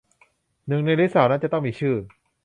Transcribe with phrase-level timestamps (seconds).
[0.67, 1.95] หนึ่งในลิสต์เหล่านั้นจะต้องมีชื่อ